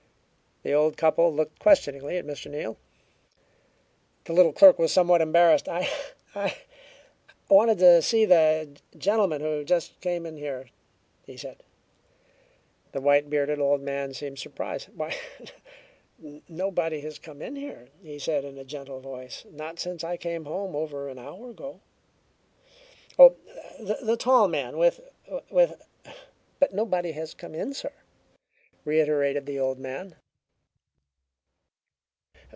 The 0.63 0.73
old 0.73 0.95
couple 0.95 1.33
looked 1.33 1.57
questioningly 1.57 2.17
at 2.17 2.25
Mr. 2.27 2.47
Neal. 2.51 2.77
The 4.25 4.33
little 4.33 4.53
clerk 4.53 4.77
was 4.77 4.91
somewhat 4.91 5.19
embarrassed. 5.19 5.67
"I 5.67 5.89
I 6.35 6.55
wanted 7.49 7.79
to 7.79 8.03
see 8.03 8.25
the 8.25 8.69
gentleman 8.95 9.41
who 9.41 9.63
just 9.63 9.99
came 10.01 10.23
in 10.23 10.37
here," 10.37 10.69
he 11.25 11.35
said. 11.35 11.63
The 12.91 13.01
white 13.01 13.27
bearded 13.27 13.57
old 13.59 13.81
man 13.81 14.13
seemed 14.13 14.37
surprised. 14.37 14.89
"Why, 14.95 15.15
nobody 16.47 17.01
has 17.01 17.17
come 17.17 17.41
in 17.41 17.55
here," 17.55 17.87
he 18.03 18.19
said 18.19 18.45
in 18.45 18.59
a 18.59 18.63
gentle 18.63 18.99
voice. 18.99 19.43
"Not 19.49 19.79
since 19.79 20.03
I 20.03 20.15
came 20.15 20.45
home 20.45 20.75
over 20.75 21.09
an 21.09 21.17
hour 21.17 21.49
ago." 21.49 21.79
"Oh, 23.17 23.35
the 23.79 24.15
tall 24.15 24.47
man, 24.47 24.77
with 24.77 25.01
with" 25.49 25.81
"But 26.59 26.71
nobody 26.71 27.13
has 27.13 27.33
come 27.33 27.55
in, 27.55 27.73
sir," 27.73 27.93
reiterated 28.85 29.47
the 29.47 29.57
old 29.59 29.79
man. 29.79 30.17